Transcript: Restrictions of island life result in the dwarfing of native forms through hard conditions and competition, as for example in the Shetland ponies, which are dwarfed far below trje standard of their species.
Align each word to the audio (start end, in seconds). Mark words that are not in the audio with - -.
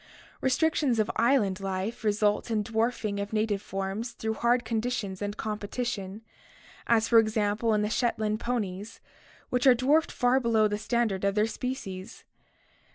Restrictions 0.41 0.97
of 0.97 1.11
island 1.15 1.59
life 1.59 2.03
result 2.03 2.49
in 2.49 2.63
the 2.63 2.71
dwarfing 2.71 3.19
of 3.19 3.33
native 3.33 3.61
forms 3.61 4.13
through 4.13 4.33
hard 4.33 4.65
conditions 4.65 5.21
and 5.21 5.37
competition, 5.37 6.23
as 6.87 7.07
for 7.07 7.19
example 7.19 7.71
in 7.75 7.83
the 7.83 7.89
Shetland 7.91 8.39
ponies, 8.39 8.99
which 9.51 9.67
are 9.67 9.75
dwarfed 9.75 10.11
far 10.11 10.39
below 10.39 10.67
trje 10.67 10.79
standard 10.79 11.23
of 11.23 11.35
their 11.35 11.45
species. 11.45 12.23